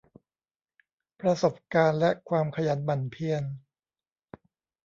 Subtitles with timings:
[1.19, 3.43] ประสบการณ์และความขยันหมั่นเพียร